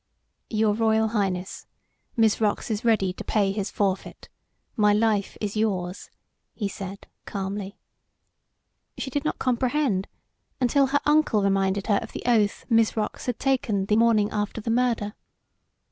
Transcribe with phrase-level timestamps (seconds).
[0.49, 1.67] "Your Royal Highness,
[2.17, 4.29] Mizrox is ready to pay his forfeit.
[4.75, 6.09] My life is yours,"
[6.55, 7.77] he said, calmly.
[8.97, 10.07] She did not comprehend
[10.59, 14.71] until her uncle reminded her of the oath Mizrox had taken the morning after the
[14.71, 15.13] murder.